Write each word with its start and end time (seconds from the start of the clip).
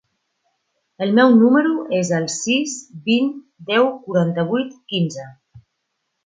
El 1.05 1.11
meu 1.19 1.35
número 1.41 1.73
es 1.97 2.11
el 2.19 2.25
sis, 2.37 2.73
vint, 3.11 3.29
deu, 3.69 3.87
quaranta-vuit, 4.07 4.75
quinze. 4.95 5.29